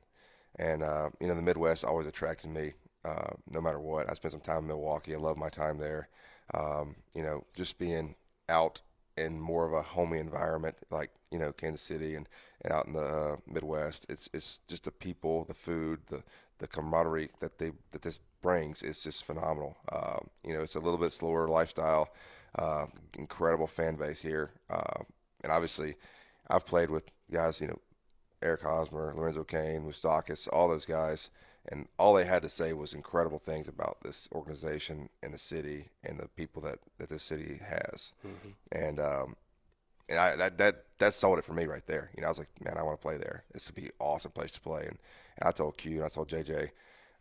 and 0.57 0.83
uh, 0.83 1.09
you 1.19 1.27
know 1.27 1.35
the 1.35 1.41
Midwest 1.41 1.83
always 1.83 2.07
attracted 2.07 2.49
me. 2.51 2.73
Uh, 3.03 3.31
no 3.49 3.61
matter 3.61 3.79
what, 3.79 4.09
I 4.09 4.13
spent 4.13 4.31
some 4.31 4.41
time 4.41 4.59
in 4.59 4.67
Milwaukee. 4.67 5.15
I 5.15 5.17
love 5.17 5.37
my 5.37 5.49
time 5.49 5.77
there. 5.77 6.07
Um, 6.53 6.95
you 7.15 7.23
know, 7.23 7.45
just 7.55 7.79
being 7.79 8.15
out 8.47 8.81
in 9.17 9.39
more 9.39 9.65
of 9.65 9.73
a 9.73 9.81
homey 9.81 10.19
environment, 10.19 10.75
like 10.89 11.11
you 11.31 11.39
know 11.39 11.51
Kansas 11.51 11.81
City 11.81 12.15
and, 12.15 12.27
and 12.61 12.73
out 12.73 12.87
in 12.87 12.93
the 12.93 13.01
uh, 13.01 13.35
Midwest. 13.47 14.05
It's 14.09 14.29
it's 14.33 14.59
just 14.67 14.85
the 14.85 14.91
people, 14.91 15.45
the 15.45 15.53
food, 15.53 15.99
the 16.07 16.23
the 16.59 16.67
camaraderie 16.67 17.29
that 17.39 17.57
they 17.57 17.71
that 17.91 18.03
this 18.03 18.19
brings 18.41 18.83
is 18.83 19.03
just 19.03 19.25
phenomenal. 19.25 19.77
Um, 19.91 20.29
you 20.45 20.53
know, 20.53 20.61
it's 20.61 20.75
a 20.75 20.79
little 20.79 20.99
bit 20.99 21.11
slower 21.11 21.47
lifestyle, 21.47 22.09
uh, 22.57 22.85
incredible 23.17 23.67
fan 23.67 23.95
base 23.95 24.21
here, 24.21 24.51
uh, 24.69 25.03
and 25.43 25.51
obviously, 25.51 25.95
I've 26.51 26.65
played 26.65 26.89
with 26.89 27.05
guys, 27.31 27.61
you 27.61 27.67
know, 27.67 27.79
Eric 28.41 28.61
Hosmer, 28.61 29.13
Lorenzo 29.15 29.43
Cain, 29.43 29.83
Moustakas, 29.83 30.47
all 30.51 30.67
those 30.67 30.85
guys 30.85 31.29
and 31.69 31.87
all 31.99 32.13
they 32.13 32.25
had 32.25 32.41
to 32.41 32.49
say 32.49 32.73
was 32.73 32.93
incredible 32.93 33.39
things 33.39 33.67
about 33.67 33.97
this 34.03 34.27
organization 34.33 35.09
and 35.21 35.33
the 35.33 35.37
city 35.37 35.89
and 36.03 36.17
the 36.17 36.27
people 36.29 36.61
that, 36.63 36.79
that 36.97 37.09
this 37.09 37.23
city 37.23 37.59
has. 37.63 38.13
Mm-hmm. 38.25 38.49
And 38.71 38.99
um, 38.99 39.35
and 40.09 40.17
I, 40.17 40.35
that 40.35 40.57
that 40.57 40.85
that 40.97 41.13
sold 41.13 41.37
it 41.37 41.45
for 41.45 41.53
me 41.53 41.65
right 41.65 41.85
there. 41.85 42.09
You 42.15 42.21
know, 42.21 42.27
I 42.27 42.31
was 42.31 42.39
like, 42.39 42.49
man, 42.63 42.77
I 42.77 42.83
want 42.83 42.99
to 42.99 43.01
play 43.01 43.17
there. 43.17 43.43
This 43.53 43.67
would 43.67 43.75
be 43.75 43.87
an 43.87 43.91
awesome 43.99 44.31
place 44.31 44.51
to 44.53 44.61
play. 44.61 44.81
And, 44.81 44.97
and 45.37 45.47
I 45.47 45.51
told 45.51 45.77
Q 45.77 45.97
and 45.97 46.05
I 46.05 46.09
told 46.09 46.29
JJ 46.29 46.71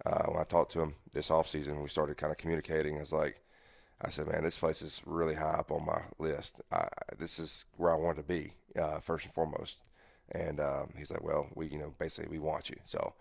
uh, 0.06 0.25
when 0.27 0.41
I 0.41 0.44
talked 0.44 0.73
to 0.73 0.81
him 0.81 0.94
this 1.12 1.31
off 1.31 1.49
season, 1.49 1.82
we 1.82 1.88
started 1.88 2.17
kind 2.17 2.31
of 2.31 2.38
communicating. 2.38 2.97
I 2.97 3.00
was 3.00 3.12
like, 3.12 3.43
I 4.02 4.11
said, 4.11 4.29
man, 4.29 4.44
this 4.44 4.58
place 4.58 4.82
is 4.82 5.02
really 5.05 5.35
high 5.35 5.58
up 5.58 5.70
on 5.70 5.85
my 5.85 6.00
list. 6.19 6.61
I, 6.73 6.88
this 7.19 7.38
is 7.38 7.67
where 7.76 7.93
I 7.93 7.99
want 7.99 8.17
to 8.17 8.23
be 8.23 8.52
uh, 8.81 9.00
first 9.00 9.26
and 9.26 9.35
foremost. 9.35 9.79
And 10.32 10.61
um, 10.61 10.91
he's 10.97 11.11
like, 11.11 11.23
well, 11.23 11.49
we 11.55 11.67
you 11.67 11.79
know 11.79 11.93
basically 11.99 12.31
we 12.31 12.38
want 12.38 12.70
you. 12.70 12.76
So 12.85 13.14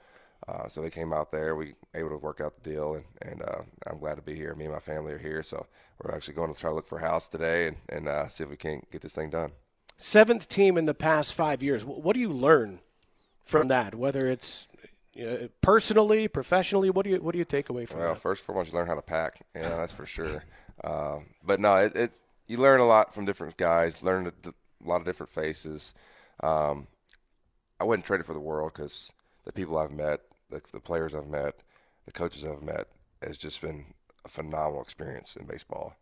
uh, 0.47 0.67
so 0.67 0.81
they 0.81 0.89
came 0.89 1.11
out 1.11 1.31
there. 1.31 1.55
We 1.55 1.73
able 1.93 2.09
to 2.09 2.17
work 2.17 2.39
out 2.39 2.61
the 2.61 2.69
deal, 2.69 2.95
and, 2.95 3.05
and 3.21 3.41
uh, 3.41 3.61
I'm 3.87 3.99
glad 3.99 4.15
to 4.15 4.21
be 4.21 4.35
here. 4.35 4.55
Me 4.55 4.65
and 4.65 4.73
my 4.73 4.79
family 4.79 5.13
are 5.13 5.17
here, 5.17 5.43
so 5.43 5.65
we're 6.01 6.15
actually 6.15 6.35
going 6.35 6.53
to 6.53 6.59
try 6.59 6.69
to 6.69 6.75
look 6.75 6.87
for 6.87 6.97
a 6.97 7.01
house 7.01 7.27
today 7.27 7.67
and, 7.67 7.77
and 7.89 8.07
uh, 8.07 8.27
see 8.29 8.43
if 8.43 8.49
we 8.49 8.55
can't 8.55 8.89
get 8.91 9.01
this 9.01 9.13
thing 9.13 9.29
done. 9.29 9.51
Seventh 9.97 10.47
team 10.47 10.77
in 10.77 10.85
the 10.85 10.93
past 10.93 11.33
five 11.33 11.61
years. 11.61 11.83
What 11.83 12.13
do 12.13 12.21
you 12.21 12.31
learn 12.31 12.79
from 13.41 13.67
that? 13.67 13.95
Whether 13.95 14.27
it's 14.27 14.67
personally, 15.61 16.29
professionally, 16.29 16.89
what 16.89 17.03
do 17.03 17.11
you 17.11 17.17
what 17.17 17.33
do 17.33 17.37
you 17.37 17.45
take 17.45 17.69
away 17.69 17.85
from 17.85 17.99
well, 17.99 18.13
that? 18.13 18.21
first 18.21 18.41
and 18.41 18.45
foremost, 18.45 18.71
you 18.71 18.77
learn 18.77 18.87
how 18.87 18.95
to 18.95 19.01
pack. 19.01 19.41
Yeah, 19.53 19.75
that's 19.75 19.91
for 19.91 20.05
sure. 20.05 20.45
Um, 20.83 21.27
but 21.43 21.59
no, 21.59 21.75
it, 21.75 21.95
it, 21.95 22.11
you 22.47 22.57
learn 22.57 22.79
a 22.79 22.87
lot 22.87 23.13
from 23.13 23.25
different 23.25 23.57
guys. 23.57 24.01
Learn 24.03 24.27
a, 24.27 24.49
a 24.49 24.53
lot 24.87 25.01
of 25.01 25.05
different 25.05 25.31
faces. 25.31 25.93
Um, 26.41 26.87
I 27.79 27.83
wouldn't 27.83 28.05
trade 28.05 28.19
it 28.19 28.25
for 28.25 28.33
the 28.33 28.39
world 28.39 28.73
because 28.73 29.13
the 29.45 29.53
people 29.53 29.77
I've 29.77 29.91
met 29.91 30.21
the, 30.49 30.61
the 30.71 30.79
players 30.79 31.13
I've 31.13 31.27
met, 31.27 31.55
the 32.05 32.11
coaches 32.11 32.43
I've 32.43 32.63
met, 32.63 32.87
has 33.21 33.37
just 33.37 33.61
been 33.61 33.85
a 34.25 34.29
phenomenal 34.29 34.81
experience 34.81 35.35
in 35.35 35.45
baseball. 35.45 35.95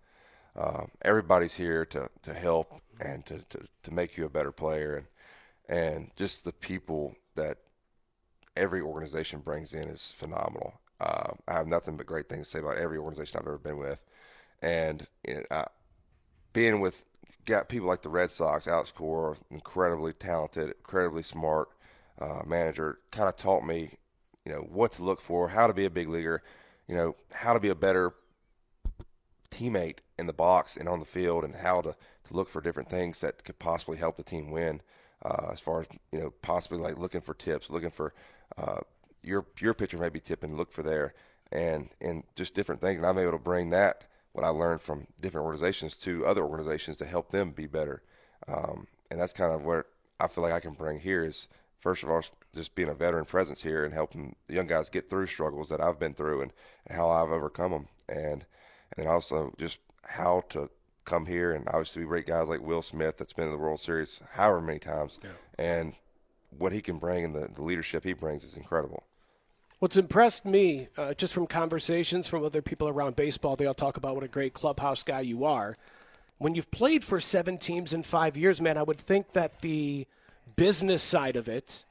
Um, 0.55 0.89
everybody's 1.03 1.53
here 1.53 1.85
to, 1.85 2.09
to 2.23 2.33
help 2.33 2.81
and 2.99 3.25
to, 3.27 3.39
to, 3.49 3.59
to 3.83 3.93
make 3.93 4.17
you 4.17 4.25
a 4.25 4.29
better 4.29 4.51
player, 4.51 4.95
and 4.95 5.07
and 5.69 6.11
just 6.15 6.45
the 6.45 6.53
people 6.53 7.13
that 7.35 7.57
every 8.55 8.79
organization 8.79 9.41
brings 9.41 9.73
in 9.73 9.89
is 9.89 10.13
phenomenal. 10.15 10.79
Uh, 10.99 11.31
I 11.47 11.53
have 11.53 11.67
nothing 11.67 11.97
but 11.97 12.05
great 12.05 12.29
things 12.29 12.47
to 12.47 12.51
say 12.51 12.59
about 12.59 12.77
every 12.77 12.97
organization 12.97 13.39
I've 13.39 13.47
ever 13.47 13.57
been 13.57 13.77
with, 13.77 14.01
and 14.61 15.07
uh, 15.51 15.65
being 16.53 16.79
with 16.79 17.03
got 17.45 17.69
people 17.69 17.87
like 17.87 18.01
the 18.01 18.09
Red 18.09 18.29
Sox, 18.29 18.67
Alex 18.67 18.91
Cora, 18.91 19.37
incredibly 19.49 20.13
talented, 20.13 20.67
incredibly 20.67 21.23
smart 21.23 21.69
uh, 22.19 22.41
manager, 22.45 22.99
kind 23.11 23.29
of 23.29 23.35
taught 23.35 23.65
me 23.65 23.91
you 24.45 24.51
know 24.51 24.61
what 24.61 24.91
to 24.93 25.03
look 25.03 25.21
for, 25.21 25.49
how 25.49 25.67
to 25.67 25.73
be 25.73 25.85
a 25.85 25.89
big 25.89 26.09
leaguer, 26.09 26.41
you 26.87 26.95
know 26.95 27.15
how 27.33 27.53
to 27.53 27.59
be 27.59 27.69
a 27.69 27.75
better 27.75 28.13
teammate 29.51 29.99
in 30.19 30.27
the 30.27 30.33
box 30.33 30.77
and 30.77 30.87
on 30.87 30.99
the 30.99 31.05
field, 31.05 31.43
and 31.43 31.55
how 31.55 31.81
to, 31.81 31.91
to 31.91 32.33
look 32.33 32.49
for 32.49 32.61
different 32.61 32.89
things 32.89 33.19
that 33.21 33.43
could 33.43 33.59
possibly 33.59 33.97
help 33.97 34.17
the 34.17 34.23
team 34.23 34.51
win. 34.51 34.81
Uh, 35.23 35.49
as 35.51 35.59
far 35.59 35.81
as 35.81 35.87
you 36.11 36.19
know, 36.19 36.31
possibly 36.41 36.77
like 36.77 36.97
looking 36.97 37.21
for 37.21 37.33
tips, 37.33 37.69
looking 37.69 37.91
for 37.91 38.13
uh, 38.57 38.79
your 39.23 39.45
your 39.59 39.73
pitcher 39.73 39.97
may 39.97 40.09
be 40.09 40.19
tipping, 40.19 40.55
look 40.55 40.71
for 40.71 40.83
there, 40.83 41.13
and 41.51 41.89
and 42.01 42.23
just 42.35 42.53
different 42.53 42.81
things. 42.81 42.97
And 42.97 43.05
I'm 43.05 43.17
able 43.17 43.31
to 43.31 43.37
bring 43.37 43.69
that 43.71 44.03
what 44.37 44.45
I 44.45 44.49
learned 44.49 44.81
from 44.81 45.07
different 45.19 45.45
organizations 45.45 45.95
to 46.01 46.23
other 46.27 46.43
organizations 46.43 46.97
to 46.97 47.05
help 47.05 47.29
them 47.29 47.49
be 47.49 47.65
better. 47.65 48.03
Um, 48.47 48.85
and 49.09 49.19
that's 49.19 49.33
kind 49.33 49.51
of 49.51 49.65
what 49.65 49.87
I 50.19 50.27
feel 50.27 50.43
like 50.43 50.53
I 50.53 50.59
can 50.59 50.73
bring 50.73 50.99
here 50.99 51.25
is 51.25 51.47
first 51.79 52.03
of 52.03 52.11
all, 52.11 52.21
just 52.53 52.75
being 52.75 52.89
a 52.89 52.93
veteran 52.93 53.25
presence 53.25 53.63
here 53.63 53.83
and 53.83 53.91
helping 53.91 54.35
the 54.45 54.53
young 54.53 54.67
guys 54.67 54.89
get 54.89 55.09
through 55.09 55.25
struggles 55.25 55.69
that 55.69 55.81
I've 55.81 55.99
been 55.99 56.13
through 56.13 56.43
and, 56.43 56.53
and 56.85 56.95
how 56.95 57.09
I've 57.09 57.31
overcome 57.31 57.71
them, 57.71 57.87
and 58.07 58.45
and 58.95 58.97
then 58.97 59.07
also 59.07 59.53
just 59.57 59.79
how 60.03 60.43
to 60.49 60.69
come 61.03 61.25
here 61.25 61.53
and 61.53 61.67
obviously 61.69 62.03
we 62.03 62.11
rate 62.11 62.27
guys 62.27 62.47
like 62.47 62.61
Will 62.61 62.83
Smith 62.83 63.17
that's 63.17 63.33
been 63.33 63.45
in 63.45 63.51
the 63.51 63.57
World 63.57 63.79
Series 63.79 64.21
however 64.33 64.61
many 64.61 64.77
times, 64.77 65.17
yeah. 65.23 65.31
and 65.57 65.93
what 66.55 66.73
he 66.73 66.81
can 66.81 66.99
bring 66.99 67.25
and 67.25 67.33
the, 67.35 67.49
the 67.55 67.63
leadership 67.63 68.03
he 68.03 68.13
brings 68.13 68.43
is 68.43 68.55
incredible. 68.55 69.03
What's 69.79 69.95
impressed 69.95 70.43
me, 70.43 70.87
uh, 70.97 71.13
just 71.13 71.33
from 71.33 71.45
conversations 71.45 72.27
from 72.27 72.43
other 72.43 72.63
people 72.63 72.89
around 72.89 73.15
baseball, 73.15 73.55
they 73.55 73.67
all 73.67 73.75
talk 73.75 73.95
about 73.95 74.15
what 74.15 74.23
a 74.23 74.27
great 74.27 74.53
clubhouse 74.53 75.03
guy 75.03 75.21
you 75.21 75.45
are. 75.45 75.77
When 76.39 76.55
you've 76.55 76.71
played 76.71 77.03
for 77.03 77.19
seven 77.19 77.59
teams 77.59 77.93
in 77.93 78.01
five 78.01 78.35
years, 78.35 78.59
man, 78.59 78.77
I 78.77 78.83
would 78.83 78.97
think 78.97 79.33
that 79.33 79.61
the 79.61 80.07
business 80.55 81.03
side 81.03 81.35
of 81.35 81.47
it 81.47 81.85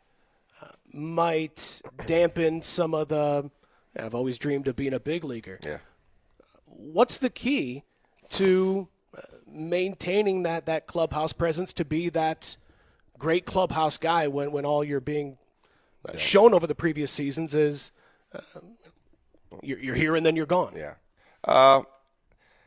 uh, 0.61 0.69
might 0.93 1.81
dampen 2.07 2.63
some 2.63 2.93
of 2.93 3.09
the. 3.09 3.51
I've 3.97 4.15
always 4.15 4.37
dreamed 4.37 4.67
of 4.67 4.75
being 4.75 4.93
a 4.93 5.01
big 5.01 5.25
leaguer. 5.25 5.61
Yeah. 5.65 5.79
What's 6.67 7.19
the 7.19 7.31
key 7.31 7.85
to 8.31 8.89
uh, 9.17 9.21
maintaining 9.47 10.43
that 10.43 10.67
that 10.67 10.89
clubhouse 10.89 11.33
presence 11.33 11.73
to 11.75 11.85
be 11.85 12.09
that 12.11 12.57
great 13.17 13.47
clubhouse 13.47 13.97
guy 13.97 14.27
when 14.27 14.51
when 14.51 14.65
all 14.65 14.83
you're 14.83 15.01
being 15.01 15.39
yeah. 16.15 16.19
shown 16.19 16.55
over 16.55 16.67
the 16.67 16.75
previous 16.75 17.11
seasons 17.13 17.55
is 17.55 17.93
uh, 18.35 18.41
you're, 19.63 19.79
you're 19.79 19.95
here 19.95 20.17
and 20.17 20.25
then 20.27 20.37
you're 20.37 20.47
gone. 20.47 20.73
Yeah. 20.77 20.95
Uh, 21.45 21.83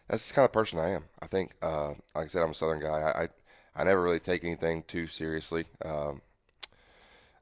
that's 0.08 0.28
the 0.30 0.34
kind 0.34 0.46
of 0.46 0.52
person 0.52 0.80
I 0.80 0.90
am. 0.90 1.06
I 1.22 1.28
think, 1.28 1.52
uh, 1.62 1.90
like 2.16 2.26
I 2.26 2.28
said, 2.28 2.42
I'm 2.42 2.52
a 2.52 2.56
Southern 2.56 2.80
guy. 2.80 3.00
I, 3.00 3.24
I, 3.24 3.28
I 3.76 3.84
never 3.84 4.02
really 4.02 4.20
take 4.20 4.44
anything 4.44 4.84
too 4.88 5.08
seriously. 5.08 5.66
Um, 5.86 6.22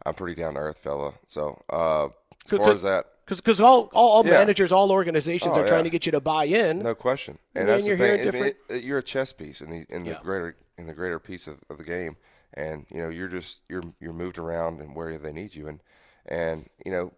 I'm 0.05 0.13
pretty 0.13 0.39
down 0.39 0.53
to 0.55 0.59
earth 0.59 0.79
fella. 0.79 1.13
So 1.27 1.61
uh, 1.69 2.05
as 2.51 2.57
far 2.57 2.71
as 2.71 2.81
that, 2.83 3.05
because 3.25 3.59
all, 3.59 3.89
all, 3.93 4.09
all 4.09 4.25
Yeah. 4.25 4.31
managers, 4.31 4.71
all 4.71 4.91
organizations 4.91 5.57
Oh, 5.57 5.61
are 5.61 5.67
trying 5.67 5.79
yeah. 5.79 5.83
to 5.83 5.89
get 5.89 6.05
you 6.05 6.11
to 6.13 6.21
buy 6.21 6.45
in. 6.45 6.79
no 6.79 6.95
question. 6.95 7.37
And 7.55 7.67
Yeah, 7.67 7.75
that's 7.75 7.87
you're 7.87 7.97
the 7.97 8.05
here 8.05 8.17
thing. 8.17 8.27
at 8.27 8.33
I 8.33 8.37
mean, 8.37 8.43
different- 8.53 8.71
it- 8.81 8.83
you're 8.85 8.99
a 8.99 9.03
chess 9.03 9.33
piece 9.33 9.59
in 9.61 9.69
the 9.69 9.85
in 9.89 10.03
the 10.03 10.11
Yeah. 10.11 10.19
greater 10.21 10.55
in 10.77 10.87
the 10.87 10.93
greater 10.93 11.19
piece 11.19 11.47
of, 11.47 11.57
of 11.69 11.77
the 11.77 11.83
game, 11.83 12.15
and 12.57 12.85
you 12.89 12.97
know 12.97 13.09
you're 13.09 13.27
just 13.29 13.63
you're 13.69 13.83
you're 14.01 14.13
moved 14.13 14.37
around 14.37 14.81
and 14.81 14.95
where 14.95 15.17
they 15.17 15.31
need 15.31 15.55
you, 15.55 15.67
and 15.67 15.79
and 16.25 16.67
you 16.83 16.91
know, 16.91 17.13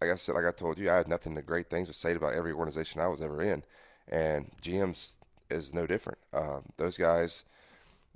like 0.00 0.10
I 0.10 0.16
said, 0.16 0.34
like 0.34 0.46
I 0.46 0.50
told 0.50 0.78
you, 0.78 0.90
I 0.90 0.96
had 0.96 1.08
nothing 1.08 1.34
but 1.34 1.46
great 1.46 1.68
things 1.70 1.88
to 1.88 1.94
say 1.94 2.14
about 2.14 2.34
every 2.34 2.52
organization 2.52 3.00
I 3.00 3.08
was 3.08 3.22
ever 3.22 3.42
in, 3.42 3.62
and 4.08 4.50
GM's 4.62 5.18
is 5.50 5.74
no 5.74 5.86
different. 5.86 6.18
Um, 6.32 6.62
those 6.78 6.96
guys, 6.96 7.44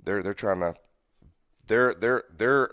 they're 0.03 0.23
they're 0.23 0.33
trying 0.33 0.61
to 0.61 0.75
their 1.67 1.93
their 1.93 2.23
their 2.35 2.71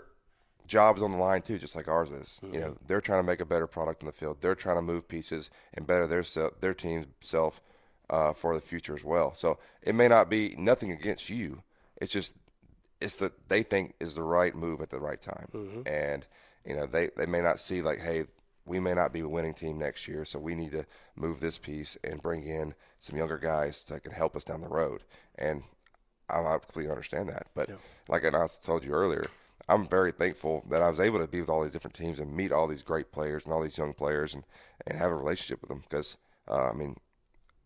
job 0.67 0.97
is 0.97 1.03
on 1.03 1.11
the 1.11 1.17
line 1.17 1.41
too, 1.41 1.59
just 1.59 1.75
like 1.75 1.87
ours 1.87 2.09
is. 2.09 2.39
You 2.51 2.59
know, 2.59 2.77
they're 2.87 3.01
trying 3.01 3.21
to 3.21 3.27
make 3.27 3.39
a 3.39 3.45
better 3.45 3.67
product 3.67 4.01
in 4.01 4.07
the 4.07 4.13
field. 4.13 4.37
They're 4.41 4.55
trying 4.55 4.77
to 4.77 4.81
move 4.81 5.07
pieces 5.07 5.51
and 5.73 5.85
better 5.85 6.07
their 6.07 6.23
self, 6.23 6.59
their 6.59 6.73
team's 6.73 7.05
self 7.19 7.61
uh, 8.09 8.33
for 8.33 8.55
the 8.55 8.61
future 8.61 8.95
as 8.95 9.03
well. 9.03 9.33
So 9.33 9.59
it 9.83 9.93
may 9.93 10.07
not 10.07 10.29
be 10.29 10.55
nothing 10.57 10.91
against 10.91 11.29
you. 11.29 11.61
It's 11.97 12.11
just 12.11 12.35
it's 13.01 13.17
that 13.17 13.49
they 13.49 13.63
think 13.63 13.95
is 13.99 14.15
the 14.15 14.23
right 14.23 14.55
move 14.55 14.81
at 14.81 14.89
the 14.89 14.99
right 14.99 15.19
time, 15.21 15.47
and 15.87 16.25
you 16.65 16.75
know 16.75 16.85
they 16.85 17.09
they 17.17 17.25
may 17.25 17.41
not 17.41 17.59
see 17.59 17.81
like, 17.81 17.99
hey, 17.99 18.25
we 18.65 18.79
may 18.79 18.93
not 18.93 19.11
be 19.11 19.21
a 19.21 19.27
winning 19.27 19.53
team 19.53 19.77
next 19.77 20.07
year, 20.07 20.23
so 20.25 20.39
we 20.39 20.55
need 20.55 20.71
to 20.71 20.85
move 21.15 21.39
this 21.39 21.57
piece 21.57 21.97
and 22.03 22.21
bring 22.21 22.43
in 22.45 22.73
some 22.99 23.17
younger 23.17 23.37
guys 23.37 23.83
that 23.85 24.03
can 24.03 24.11
help 24.11 24.35
us 24.35 24.43
down 24.43 24.61
the 24.61 24.67
road. 24.67 25.01
And 25.37 25.63
I, 26.29 26.39
I 26.39 26.57
completely 26.59 26.91
understand 26.91 27.29
that. 27.29 27.47
But 27.55 27.69
like 28.07 28.25
I 28.25 28.47
told 28.63 28.85
you 28.85 28.91
earlier, 28.91 29.25
I'm 29.67 29.85
very 29.85 30.11
thankful 30.11 30.63
that 30.69 30.81
I 30.81 30.89
was 30.89 30.99
able 30.99 31.19
to 31.19 31.27
be 31.27 31.41
with 31.41 31.49
all 31.49 31.63
these 31.63 31.71
different 31.71 31.95
teams 31.95 32.19
and 32.19 32.35
meet 32.35 32.51
all 32.51 32.67
these 32.67 32.83
great 32.83 33.11
players 33.11 33.43
and 33.45 33.53
all 33.53 33.61
these 33.61 33.77
young 33.77 33.93
players 33.93 34.33
and, 34.33 34.43
and 34.87 34.97
have 34.97 35.11
a 35.11 35.15
relationship 35.15 35.61
with 35.61 35.69
them 35.69 35.83
because, 35.89 36.17
uh, 36.47 36.69
I 36.69 36.73
mean, 36.73 36.97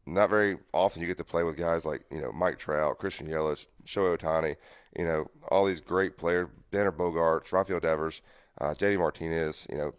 not 0.06 0.30
very 0.30 0.58
often 0.74 1.02
you 1.02 1.08
get 1.08 1.18
to 1.18 1.24
play 1.24 1.44
with 1.44 1.58
guys 1.58 1.86
like, 1.86 2.04
you 2.12 2.22
know, 2.22 2.32
Mike 2.32 2.60
Trout, 2.60 2.98
Christian 3.00 3.28
Yelich, 3.28 3.66
Shohei 3.86 4.18
Ohtani, 4.18 4.56
you 4.98 5.06
know, 5.06 5.26
all 5.50 5.66
these 5.66 5.82
great 5.82 6.18
players, 6.18 6.48
Xander 6.72 6.92
Bogaerts, 6.92 7.52
Rafael 7.52 7.80
Devers, 7.80 8.22
uh, 8.62 8.74
JD 8.74 9.00
Martinez, 9.00 9.68
you 9.70 9.78
know, 9.78 9.94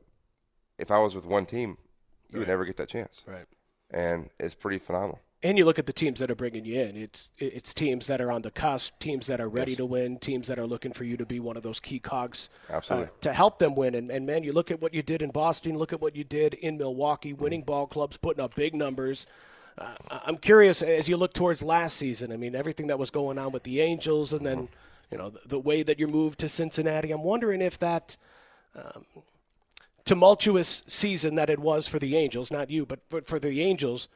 if 0.78 0.90
I 0.90 0.98
was 0.98 1.14
with 1.14 1.26
one 1.26 1.46
team, 1.46 1.76
you 2.30 2.38
would 2.38 2.48
never 2.48 2.64
get 2.64 2.76
that 2.76 2.88
chance. 2.88 3.22
Right. 3.26 3.46
And 3.90 4.30
it's 4.38 4.54
pretty 4.54 4.78
phenomenal. 4.78 5.20
And 5.42 5.58
you 5.58 5.64
look 5.64 5.78
at 5.78 5.86
the 5.86 5.92
teams 5.92 6.18
that 6.20 6.30
are 6.30 6.34
bringing 6.34 6.64
you 6.64 6.80
in. 6.80 6.96
It's 6.96 7.30
it's 7.38 7.72
teams 7.74 8.06
that 8.06 8.20
are 8.20 8.32
on 8.32 8.42
the 8.42 8.50
cusp, 8.50 8.98
teams 8.98 9.26
that 9.26 9.38
are 9.40 9.48
ready 9.48 9.76
to 9.76 9.84
win, 9.84 10.18
teams 10.18 10.48
that 10.48 10.58
are 10.58 10.66
looking 10.66 10.92
for 10.92 11.04
you 11.04 11.16
to 11.18 11.26
be 11.26 11.40
one 11.40 11.56
of 11.56 11.62
those 11.62 11.78
key 11.78 11.98
cogs 11.98 12.48
uh, 12.70 12.76
Absolutely. 12.76 13.08
to 13.20 13.32
help 13.32 13.58
them 13.58 13.74
win. 13.74 13.94
And, 13.94 14.10
and 14.10 14.26
man, 14.26 14.42
you 14.42 14.52
look 14.52 14.70
at 14.70 14.80
what 14.80 14.94
you 14.94 15.02
did 15.02 15.22
in 15.22 15.30
Boston, 15.30 15.76
look 15.76 15.92
at 15.92 16.00
what 16.00 16.16
you 16.16 16.24
did 16.24 16.54
in 16.54 16.78
Milwaukee, 16.78 17.32
winning 17.32 17.62
ball 17.62 17.86
clubs, 17.86 18.16
putting 18.16 18.42
up 18.42 18.54
big 18.54 18.74
numbers. 18.74 19.26
Uh, 19.78 19.94
I'm 20.24 20.38
curious 20.38 20.82
as 20.82 21.08
you 21.08 21.16
look 21.16 21.34
towards 21.34 21.62
last 21.62 21.96
season. 21.96 22.32
I 22.32 22.36
mean, 22.36 22.54
everything 22.54 22.86
that 22.88 22.98
was 22.98 23.10
going 23.10 23.38
on 23.38 23.52
with 23.52 23.64
the 23.64 23.80
Angels, 23.80 24.32
and 24.32 24.44
then 24.46 24.68
you 25.10 25.18
know 25.18 25.30
the, 25.30 25.48
the 25.48 25.58
way 25.58 25.82
that 25.82 25.98
you 25.98 26.06
moved 26.06 26.38
to 26.40 26.48
Cincinnati. 26.48 27.12
I'm 27.12 27.22
wondering 27.22 27.60
if 27.60 27.78
that 27.80 28.16
tumultuous 30.04 30.82
season 30.86 31.34
that 31.34 31.50
it 31.50 31.58
was 31.58 31.88
for 31.88 31.98
the 31.98 32.16
Angels, 32.16 32.50
not 32.50 32.70
you, 32.70 32.86
but 32.86 33.00
but 33.10 33.26
for 33.26 33.38
the 33.38 33.60
Angels, 33.62 34.08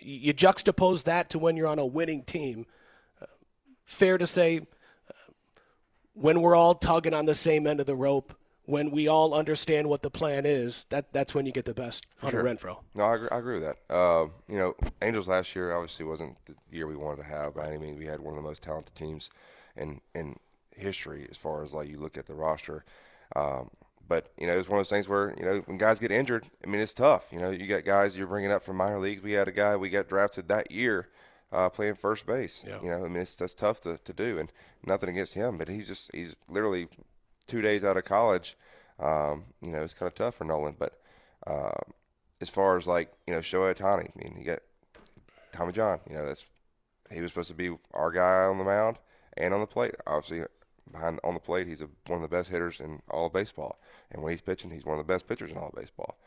you 0.00 0.32
juxtapose 0.32 1.04
that 1.04 1.28
to 1.30 1.38
when 1.38 1.56
you're 1.56 1.66
on 1.66 1.78
a 1.78 1.86
winning 1.86 2.22
team. 2.22 2.66
Uh, 3.20 3.26
fair 3.84 4.18
to 4.18 4.26
say, 4.26 4.58
uh, 4.58 5.32
when 6.12 6.40
we're 6.40 6.54
all 6.54 6.74
tugging 6.74 7.14
on 7.14 7.26
the 7.26 7.34
same 7.34 7.66
end 7.66 7.80
of 7.80 7.86
the 7.86 7.96
rope, 7.96 8.34
when 8.66 8.90
we 8.90 9.08
all 9.08 9.34
understand 9.34 9.88
what 9.88 10.02
the 10.02 10.10
plan 10.10 10.46
is, 10.46 10.86
that 10.88 11.12
that's 11.12 11.34
when 11.34 11.46
you 11.46 11.52
get 11.52 11.64
the 11.64 11.74
best 11.74 12.06
Hunter 12.18 12.42
Renfroe. 12.42 12.78
No, 12.94 13.04
I 13.04 13.14
agree, 13.16 13.28
I 13.30 13.38
agree 13.38 13.58
with 13.58 13.64
that. 13.64 13.94
Uh, 13.94 14.26
you 14.48 14.56
know, 14.56 14.74
Angels 15.02 15.28
last 15.28 15.54
year 15.54 15.74
obviously 15.74 16.06
wasn't 16.06 16.36
the 16.46 16.54
year 16.70 16.86
we 16.86 16.96
wanted 16.96 17.22
to 17.22 17.28
have 17.28 17.54
by 17.54 17.68
any 17.68 17.78
means. 17.78 17.98
We 17.98 18.06
had 18.06 18.20
one 18.20 18.34
of 18.34 18.42
the 18.42 18.48
most 18.48 18.62
talented 18.62 18.94
teams 18.94 19.30
in 19.76 20.00
in 20.14 20.38
history 20.76 21.26
as 21.30 21.36
far 21.36 21.62
as 21.62 21.72
like 21.72 21.88
you 21.88 21.98
look 21.98 22.16
at 22.16 22.26
the 22.26 22.34
roster. 22.34 22.84
Um, 23.36 23.70
but 24.08 24.30
you 24.38 24.46
know, 24.46 24.58
it's 24.58 24.68
one 24.68 24.78
of 24.78 24.86
those 24.86 24.90
things 24.90 25.08
where 25.08 25.34
you 25.38 25.44
know 25.44 25.62
when 25.66 25.78
guys 25.78 25.98
get 25.98 26.10
injured, 26.10 26.46
I 26.64 26.68
mean, 26.68 26.80
it's 26.80 26.94
tough. 26.94 27.24
You 27.30 27.40
know, 27.40 27.50
you 27.50 27.66
got 27.66 27.84
guys 27.84 28.16
you're 28.16 28.26
bringing 28.26 28.50
up 28.50 28.62
from 28.62 28.76
minor 28.76 28.98
leagues. 28.98 29.22
We 29.22 29.32
had 29.32 29.48
a 29.48 29.52
guy 29.52 29.76
we 29.76 29.90
got 29.90 30.08
drafted 30.08 30.48
that 30.48 30.70
year 30.70 31.08
uh, 31.52 31.68
playing 31.68 31.94
first 31.94 32.26
base. 32.26 32.64
Yeah. 32.66 32.80
You 32.82 32.88
know, 32.90 33.04
I 33.04 33.08
mean, 33.08 33.22
it's 33.22 33.36
that's 33.36 33.54
tough 33.54 33.80
to, 33.82 33.98
to 34.04 34.12
do, 34.12 34.38
and 34.38 34.50
nothing 34.84 35.08
against 35.08 35.34
him, 35.34 35.58
but 35.58 35.68
he's 35.68 35.86
just 35.86 36.10
he's 36.14 36.36
literally 36.48 36.88
two 37.46 37.62
days 37.62 37.84
out 37.84 37.96
of 37.96 38.04
college. 38.04 38.56
Um, 38.98 39.44
you 39.60 39.70
know, 39.70 39.82
it's 39.82 39.94
kind 39.94 40.08
of 40.08 40.14
tough 40.14 40.36
for 40.36 40.44
Nolan, 40.44 40.76
but. 40.78 41.00
Um, 41.46 41.92
as 42.40 42.50
far 42.50 42.76
as 42.76 42.86
like 42.86 43.12
you 43.26 43.32
know 43.32 43.40
Shohei 43.40 43.74
Ohtani, 43.74 44.10
I 44.10 44.12
mean, 44.16 44.36
you 44.38 44.44
got 44.44 44.60
Tommy 45.52 45.72
John. 45.72 46.00
You 46.08 46.16
know, 46.16 46.26
that's 46.26 46.46
he 47.10 47.20
was 47.20 47.30
supposed 47.30 47.48
to 47.48 47.54
be 47.54 47.74
our 47.92 48.10
guy 48.10 48.44
on 48.44 48.58
the 48.58 48.64
mound 48.64 48.98
and 49.36 49.54
on 49.54 49.60
the 49.60 49.66
plate. 49.66 49.94
Obviously, 50.06 50.46
behind 50.90 51.20
on 51.24 51.34
the 51.34 51.40
plate, 51.40 51.66
he's 51.66 51.80
a, 51.80 51.88
one 52.06 52.22
of 52.22 52.28
the 52.28 52.36
best 52.36 52.50
hitters 52.50 52.80
in 52.80 53.00
all 53.10 53.26
of 53.26 53.32
baseball. 53.32 53.78
And 54.10 54.22
when 54.22 54.30
he's 54.30 54.40
pitching, 54.40 54.70
he's 54.70 54.84
one 54.84 54.98
of 54.98 55.06
the 55.06 55.12
best 55.12 55.26
pitchers 55.26 55.50
in 55.50 55.56
all 55.56 55.68
of 55.68 55.74
baseball. 55.74 56.18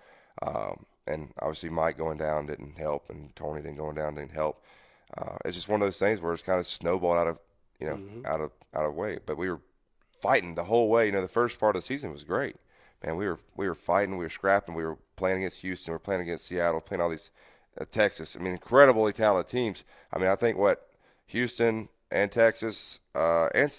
Um, 0.42 0.86
and 1.06 1.34
obviously, 1.40 1.70
Mike 1.70 1.98
going 1.98 2.18
down 2.18 2.48
didn't 2.48 2.78
help, 2.78 3.10
and 3.10 3.36
Tony 3.36 3.62
didn't 3.62 3.78
going 3.78 3.96
down 3.96 4.16
didn't 4.16 4.32
help. 4.32 4.64
Uh, 5.18 5.38
it's 5.46 5.56
just 5.56 5.70
one 5.70 5.82
of 5.82 5.88
those 5.88 6.00
things 6.00 6.20
where 6.20 6.34
it's 6.34 6.44
kind 6.44 6.60
of 6.60 6.68
snowballed 6.68 7.18
out 7.18 7.28
of 7.28 7.40
you 7.80 7.88
know 7.88 8.00
out 8.26 8.42
of 8.42 8.52
out 8.74 8.86
of 8.86 8.96
way. 8.96 9.20
But 9.26 9.38
we 9.38 9.50
were 9.50 9.62
fighting 10.22 10.56
the 10.56 10.66
whole 10.66 10.90
way. 10.90 11.06
You 11.08 11.12
know, 11.12 11.22
the 11.22 11.28
first 11.28 11.60
part 11.60 11.76
of 11.76 11.82
the 11.82 11.86
season 11.86 12.12
was 12.12 12.24
great. 12.24 12.56
Man, 13.04 13.16
we 13.16 13.28
were 13.28 13.40
we 13.56 13.68
were 13.68 13.76
fighting, 13.76 14.18
we 14.18 14.26
were 14.26 14.30
scrapping, 14.30 14.74
we 14.76 14.84
were 14.84 14.98
playing 15.16 15.38
against 15.38 15.62
Houston, 15.62 15.92
we 15.92 15.96
were 15.96 16.00
playing 16.00 16.22
against 16.22 16.46
Seattle, 16.46 16.82
playing 16.82 17.02
all 17.02 17.10
these 17.10 17.32
uh, 17.80 17.86
Texas. 17.90 18.36
I 18.36 18.40
mean, 18.44 18.54
incredibly 18.54 19.14
talented 19.14 19.52
teams. 19.52 19.84
I 20.12 20.18
mean, 20.18 20.28
I 20.30 20.36
think 20.36 20.58
what 20.58 20.90
Houston 21.28 21.90
and 22.12 22.32
Texas 22.32 23.00
uh, 23.14 23.50
and 23.54 23.72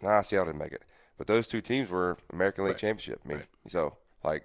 nah, 0.00 0.20
Seattle 0.22 0.46
didn't 0.46 0.60
make 0.60 0.72
it, 0.72 0.84
but 1.18 1.26
those 1.26 1.48
two 1.48 1.60
teams 1.60 1.90
were 1.90 2.16
American 2.32 2.64
League 2.64 2.76
Championship. 2.76 3.20
I 3.24 3.28
mean, 3.28 3.42
so 3.66 3.96
like 4.22 4.44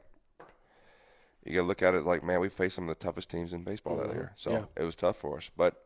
you 1.44 1.54
got 1.54 1.62
to 1.62 1.68
look 1.68 1.84
at 1.84 1.94
it 1.94 2.04
like, 2.04 2.24
man, 2.24 2.40
we 2.40 2.50
faced 2.50 2.76
some 2.76 2.90
of 2.90 2.98
the 2.98 3.04
toughest 3.04 3.30
teams 3.30 3.54
in 3.54 3.64
baseball 3.64 3.98
that 3.98 4.12
year, 4.14 4.34
so 4.36 4.52
Yeah. 4.52 4.66
it 4.76 4.84
was 4.84 4.96
tough 4.96 5.18
for 5.18 5.38
us. 5.38 5.52
But 5.56 5.86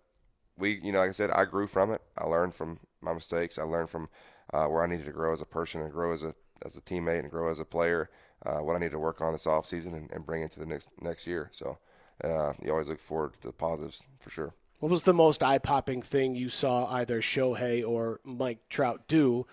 we, 0.58 0.80
you 0.82 0.92
know, 0.94 1.00
like 1.00 1.10
I 1.10 1.14
said, 1.14 1.32
I 1.32 1.44
grew 1.46 1.68
from 1.68 1.92
it. 1.92 2.02
I 2.18 2.26
learned 2.26 2.56
from 2.56 2.80
my 3.02 3.14
mistakes. 3.14 3.58
I 3.58 3.64
learned 3.64 3.90
from 3.90 4.08
uh, 4.54 4.66
where 4.66 4.84
I 4.84 4.88
needed 4.88 5.06
to 5.06 5.12
grow 5.12 5.34
as 5.34 5.42
a 5.42 5.46
person 5.46 5.82
and 5.82 5.92
grow 5.92 6.14
as 6.14 6.24
a 6.24 6.34
as 6.66 6.76
a 6.76 6.82
teammate 6.82 7.20
and 7.20 7.32
grow 7.32 7.50
as 7.50 7.60
a 7.60 7.66
player. 7.66 8.10
Uh, 8.46 8.60
what 8.60 8.76
I 8.76 8.80
need 8.80 8.92
to 8.92 9.00
work 9.00 9.22
on 9.22 9.34
this 9.34 9.48
off 9.48 9.66
season 9.66 9.94
and, 9.94 10.10
and 10.12 10.26
bring 10.26 10.42
into 10.42 10.60
the 10.60 10.66
next 10.66 10.90
next 11.02 11.28
year. 11.28 11.50
So 11.52 11.78
uh, 12.24 12.54
you 12.64 12.72
always 12.72 12.88
look 12.88 13.00
forward 13.00 13.34
to 13.42 13.48
the 13.48 13.54
positives 13.54 14.04
for 14.20 14.30
sure. 14.30 14.54
What 14.80 14.90
was 14.90 15.02
the 15.02 15.14
most 15.14 15.44
eye 15.44 15.58
popping 15.58 16.02
thing 16.02 16.36
you 16.36 16.48
saw 16.48 16.88
either 16.94 17.22
Shohei 17.22 17.86
or 17.86 18.22
Mike 18.24 18.60
Trout 18.70 19.08
do? 19.08 19.46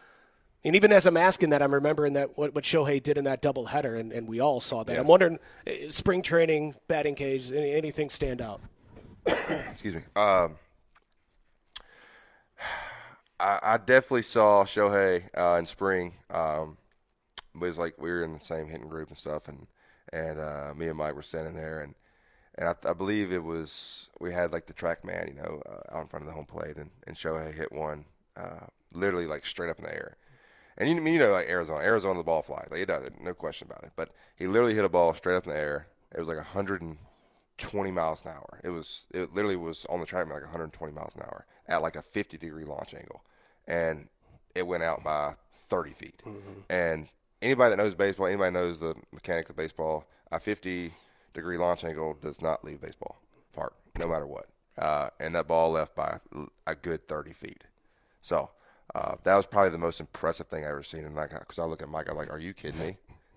And 0.64 0.74
even 0.74 0.92
as 0.92 1.06
I'm 1.06 1.16
asking 1.16 1.50
that, 1.50 1.62
I'm 1.62 1.74
remembering 1.74 2.14
that 2.14 2.36
what, 2.36 2.54
what 2.54 2.64
Shohei 2.64 3.00
did 3.00 3.18
in 3.18 3.24
that 3.24 3.40
doubleheader, 3.40 3.98
and, 3.98 4.12
and 4.12 4.26
we 4.26 4.40
all 4.40 4.60
saw 4.60 4.82
that. 4.82 4.98
I'm 4.98 5.06
wondering, 5.06 5.38
eh, 5.66 5.90
spring 5.90 6.22
training, 6.22 6.74
batting 6.88 7.14
cage, 7.14 7.52
any, 7.52 7.72
anything 7.72 8.10
stand 8.10 8.40
out? 8.40 8.60
excuse 9.70 9.94
me. 9.94 10.02
Um, 10.16 10.56
I, 13.38 13.58
I 13.62 13.76
definitely 13.76 14.22
saw 14.22 14.64
Shohei 14.64 15.24
uh, 15.36 15.58
in 15.58 15.66
spring. 15.66 16.14
Um, 16.30 16.76
it 17.54 17.60
was 17.60 17.78
like 17.78 18.00
we 18.00 18.10
were 18.10 18.24
in 18.24 18.34
the 18.34 18.40
same 18.40 18.68
hitting 18.68 18.88
group 18.88 19.08
and 19.08 19.18
stuff, 19.18 19.48
and 19.48 19.66
and 20.12 20.40
uh, 20.40 20.72
me 20.76 20.88
and 20.88 20.98
Mike 20.98 21.14
were 21.14 21.22
standing 21.22 21.54
there, 21.54 21.80
and 21.80 21.94
and 22.56 22.68
I, 22.68 22.74
I 22.88 22.92
believe 22.92 23.32
it 23.32 23.42
was 23.42 24.10
we 24.20 24.32
had 24.32 24.52
like 24.52 24.66
the 24.66 24.72
TrackMan, 24.72 25.28
you 25.28 25.34
know, 25.34 25.62
uh, 25.66 25.96
out 25.96 26.02
in 26.02 26.08
front 26.08 26.22
of 26.24 26.28
the 26.28 26.34
home 26.34 26.46
plate, 26.46 26.76
and 26.76 26.90
and 27.06 27.16
Shohei 27.16 27.54
hit 27.54 27.72
one 27.72 28.04
uh, 28.36 28.66
literally 28.94 29.26
like 29.26 29.46
straight 29.46 29.70
up 29.70 29.78
in 29.78 29.84
the 29.84 29.94
air. 29.94 30.16
And 30.78 30.88
you, 30.88 31.12
you 31.12 31.18
know, 31.18 31.32
like 31.32 31.48
Arizona, 31.48 31.80
Arizona, 31.80 32.18
the 32.18 32.24
ball 32.24 32.42
flies. 32.42 32.68
Like 32.70 32.80
it 32.80 32.86
does 32.86 33.08
no 33.20 33.32
question 33.32 33.66
about 33.70 33.84
it. 33.84 33.92
But 33.96 34.10
he 34.36 34.46
literally 34.46 34.74
hit 34.74 34.84
a 34.84 34.90
ball 34.90 35.14
straight 35.14 35.36
up 35.36 35.46
in 35.46 35.52
the 35.52 35.58
air. 35.58 35.86
It 36.14 36.18
was 36.18 36.28
like 36.28 36.38
120 37.58 37.90
miles 37.90 38.22
an 38.24 38.32
hour. 38.32 38.60
It 38.62 38.70
was, 38.70 39.06
it 39.12 39.34
literally 39.34 39.56
was 39.56 39.84
on 39.86 40.00
the 40.00 40.06
track 40.06 40.26
like 40.28 40.42
120 40.42 40.92
miles 40.94 41.14
an 41.14 41.22
hour 41.22 41.46
at 41.68 41.82
like 41.82 41.96
a 41.96 42.02
50 42.02 42.36
degree 42.38 42.64
launch 42.64 42.94
angle, 42.94 43.22
and 43.66 44.08
it 44.54 44.66
went 44.66 44.82
out 44.82 45.02
by 45.02 45.34
30 45.68 45.90
feet. 45.92 46.22
And 46.70 47.08
anybody 47.42 47.70
that 47.70 47.76
knows 47.82 47.94
baseball, 47.94 48.26
anybody 48.26 48.52
knows 48.52 48.78
the 48.78 48.94
mechanics 49.12 49.50
of 49.50 49.56
baseball, 49.56 50.06
a 50.30 50.38
50 50.40 50.92
degree 51.34 51.58
launch 51.58 51.84
angle 51.84 52.16
does 52.20 52.40
not 52.42 52.64
leave 52.64 52.80
baseball 52.80 53.16
park, 53.54 53.74
no 53.98 54.06
matter 54.08 54.26
what. 54.26 54.46
Uh, 54.78 55.08
and 55.20 55.34
that 55.34 55.46
ball 55.48 55.70
left 55.70 55.94
by 55.94 56.18
a 56.66 56.74
good 56.74 57.08
30 57.08 57.32
feet. 57.32 57.64
So 58.20 58.50
uh, 58.94 59.16
that 59.24 59.34
was 59.36 59.46
probably 59.46 59.70
the 59.70 59.78
most 59.78 60.00
impressive 60.00 60.46
thing 60.48 60.64
I 60.64 60.68
ever 60.68 60.82
seen. 60.82 61.04
And 61.04 61.14
like, 61.14 61.30
because 61.30 61.58
I 61.58 61.64
look 61.64 61.82
at 61.82 61.88
Mike, 61.88 62.08
I'm 62.10 62.16
like, 62.16 62.30
"Are 62.30 62.38
you 62.38 62.52
kidding 62.52 62.80
me?" 62.80 62.96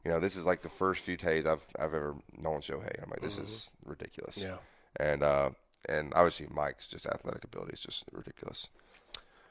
You 0.10 0.16
know, 0.16 0.22
this 0.22 0.36
is 0.36 0.44
like 0.44 0.64
the 0.64 0.70
first 0.70 1.02
few 1.02 1.18
days 1.18 1.46
I've 1.46 1.64
I've 1.78 1.94
ever 1.94 2.16
known 2.36 2.62
Shohei. 2.62 3.00
I'm 3.00 3.12
like, 3.12 3.22
this 3.22 3.38
is 3.38 3.70
ridiculous. 3.86 4.40
Yeah. 4.40 4.58
And 5.00 5.22
uh, 5.22 5.52
and 5.88 6.12
obviously 6.16 6.48
Mike's 6.50 6.88
just 6.88 7.06
athletic 7.06 7.44
ability 7.44 7.74
is 7.74 7.80
just 7.80 8.06
ridiculous. 8.12 8.70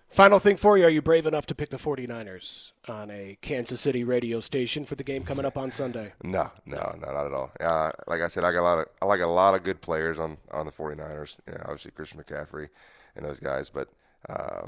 Final 0.08 0.40
thing 0.40 0.56
for 0.56 0.76
you: 0.76 0.86
Are 0.86 0.90
you 0.90 1.00
brave 1.00 1.26
enough 1.26 1.46
to 1.46 1.54
pick 1.54 1.70
the 1.70 1.76
49ers 1.76 2.72
on 2.88 3.08
a 3.08 3.38
Kansas 3.40 3.80
City 3.80 4.02
radio 4.02 4.40
station 4.40 4.84
for 4.84 4.96
the 4.96 5.04
game 5.04 5.22
coming 5.22 5.44
up 5.44 5.56
on 5.56 5.70
Sunday? 5.70 6.14
No, 6.24 6.50
no, 6.66 6.96
no, 7.00 7.12
not 7.12 7.26
at 7.26 7.32
all. 7.32 7.52
Uh, 7.60 7.92
like 8.08 8.20
I 8.20 8.26
said, 8.26 8.42
I 8.42 8.50
got 8.50 8.62
a 8.62 8.62
lot 8.62 8.78
of 8.80 8.86
I 9.00 9.04
like 9.04 9.20
a 9.20 9.28
lot 9.28 9.54
of 9.54 9.62
good 9.62 9.80
players 9.80 10.18
on 10.18 10.38
on 10.50 10.66
the 10.66 10.72
49ers. 10.72 11.38
You 11.46 11.52
know, 11.52 11.60
obviously 11.66 11.92
Christian 11.92 12.20
McCaffrey 12.20 12.68
and 13.14 13.24
those 13.24 13.38
guys, 13.38 13.70
but 13.70 13.90
uh, 14.28 14.66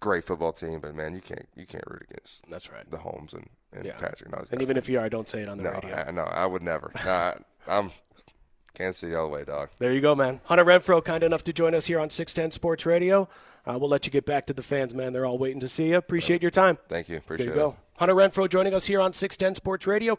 great 0.00 0.24
football 0.24 0.54
team. 0.54 0.80
But 0.80 0.94
man, 0.94 1.14
you 1.14 1.20
can't 1.20 1.46
you 1.54 1.66
can't 1.66 1.84
root 1.86 2.06
against 2.08 2.48
That's 2.48 2.72
right. 2.72 2.90
the 2.90 2.96
Holmes 2.96 3.34
and, 3.34 3.46
and 3.72 3.84
Yeah. 3.84 3.92
Patrick. 3.98 4.32
And, 4.34 4.46
And 4.52 4.62
even 4.62 4.76
if 4.76 4.88
you 4.88 4.98
are, 4.98 5.04
I 5.04 5.08
don't 5.08 5.28
say 5.28 5.42
it 5.42 5.48
on 5.48 5.58
the 5.58 5.64
no, 5.64 5.70
radio. 5.72 6.04
I, 6.06 6.10
no, 6.10 6.22
I 6.22 6.46
would 6.46 6.62
never. 6.62 6.90
Nah, 7.04 7.34
I'm 7.66 7.90
Kansas 8.74 8.98
City 9.00 9.14
all 9.14 9.26
the 9.28 9.32
way, 9.34 9.44
dog. 9.44 9.70
There 9.78 9.92
you 9.92 10.00
go, 10.00 10.14
man. 10.14 10.40
Hunter 10.44 10.64
Renfroe, 10.64 11.04
kind 11.04 11.22
enough 11.22 11.44
to 11.44 11.52
join 11.52 11.74
us 11.74 11.86
here 11.86 11.98
on 12.00 12.10
610 12.10 12.52
Sports 12.52 12.86
Radio. 12.86 13.28
Uh, 13.66 13.76
we'll 13.78 13.88
let 13.90 14.06
you 14.06 14.10
get 14.12 14.24
back 14.26 14.46
to 14.46 14.52
the 14.52 14.62
fans, 14.62 14.94
man. 14.94 15.12
They're 15.12 15.26
all 15.26 15.38
waiting 15.38 15.60
to 15.60 15.68
see 15.68 15.90
you. 15.90 15.96
Appreciate 15.96 16.42
your 16.42 16.50
time. 16.50 16.78
Thank 16.88 17.08
you. 17.08 17.18
Appreciate 17.18 17.46
There 17.46 17.54
you 17.54 17.60
go. 17.60 17.76
Hunter 17.98 18.14
Renfroe 18.14 18.48
joining 18.48 18.74
us 18.74 18.86
here 18.86 19.00
on 19.00 19.12
610 19.12 19.54
Sports 19.56 19.86
Radio. 19.86 20.18